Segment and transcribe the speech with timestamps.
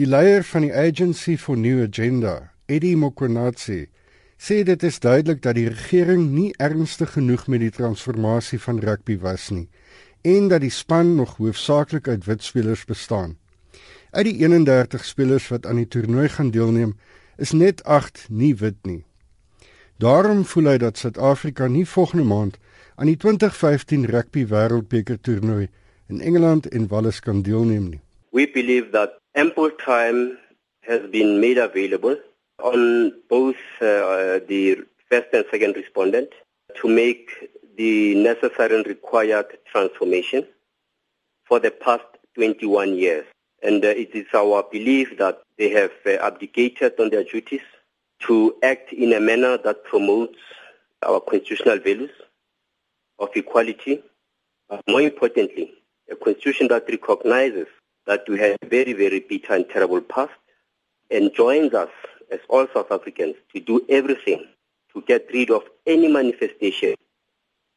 [0.00, 3.82] Die leier van die Agency for New Agenda, Eddie Mokonatsi,
[4.40, 9.18] sê dit is duidelik dat die regering nie ernstig genoeg met die transformasie van rugby
[9.20, 9.66] was nie
[10.24, 13.36] en dat die span nog hoofsaaklik uit wit spelers bestaan.
[14.16, 16.96] Uit die 31 spelers wat aan die toernooi gaan deelneem,
[17.36, 19.02] is net 8 nie wit nie.
[20.00, 22.56] Daarom voel hy dat Suid-Afrika nie volgende maand
[22.96, 25.68] aan die 2015 rugby wêreldbeker toernooi
[26.08, 28.04] in Engeland en Wales kan deelneem nie.
[28.32, 30.38] We believe that ample time
[30.82, 32.16] has been made available
[32.58, 36.30] on both uh, the first and second respondent
[36.80, 37.30] to make
[37.76, 40.46] the necessary and required transformation
[41.44, 43.24] for the past 21 years.
[43.62, 47.60] And uh, it is our belief that they have uh, abdicated on their duties
[48.20, 50.38] to act in a manner that promotes
[51.02, 52.10] our constitutional values
[53.18, 54.02] of equality,
[54.88, 55.72] more importantly,
[56.10, 57.66] a constitution that recognizes
[58.06, 60.32] that we have a very, very bitter and terrible past
[61.10, 61.90] and joins us
[62.30, 64.46] as all South Africans to do everything
[64.92, 66.94] to get rid of any manifestation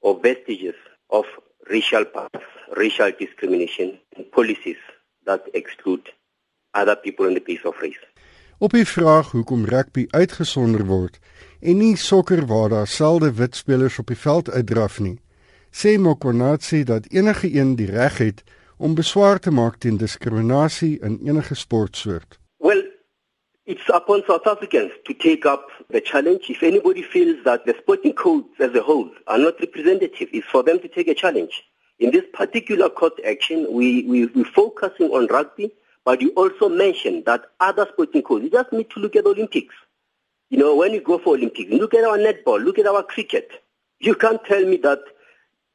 [0.00, 0.74] or vestiges
[1.10, 1.24] of
[1.70, 2.44] racial past,
[2.76, 4.78] racial discrimination and policies
[5.24, 6.08] that exclude
[6.74, 8.04] other people on the basis of race.
[8.58, 11.18] Op die vraag hoekom rugby uitgesonder word
[11.60, 15.18] en nie sokker waar daar selde wit spelers op die veld uitdraf nie,
[15.68, 18.40] sê Mokonatsi dat enige een die reg het
[18.78, 22.38] om beswaar te maak teen diskriminasie in enige sportsoort.
[22.56, 22.82] Well,
[23.64, 26.50] it's upon South Africans to take up the challenge.
[26.50, 30.62] If anybody feels that the sporting codes as a whole are not representative, it's for
[30.62, 31.64] them to take a challenge.
[31.98, 35.72] In this particular court action, we, we, we're focusing on rugby,
[36.04, 39.30] but you also mentioned that other sporting codes, you just need to look at the
[39.30, 39.74] Olympics.
[40.50, 43.50] You know, when you go for Olympics, look at our netball, look at our cricket.
[43.98, 45.00] You can't tell me that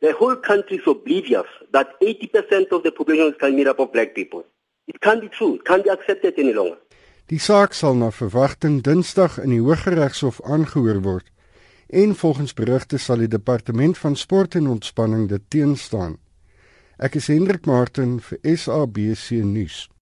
[0.02, 4.16] The whole country is oblivious that 80% of the population is made up of black
[4.16, 4.44] people.
[4.88, 5.56] It can't be true.
[5.56, 6.78] It can't be accepted any longer.
[7.30, 11.30] Die saak sal na verwagting Dinsdag in die Hooggeregshof aangehoor word
[11.92, 16.18] en volgens berigte sal die departement van sport en ontspanning dit teenstaan.
[16.98, 19.92] Ek is Hendrik Martin vir SABC nuus.